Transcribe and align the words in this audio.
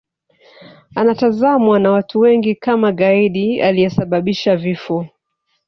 Anatazamwa 0.95 1.79
na 1.79 1.91
watu 1.91 2.19
wengi 2.19 2.55
kama 2.55 2.91
gaidi 2.91 3.61
aliyesababisha 3.61 4.55
vifo 4.55 5.07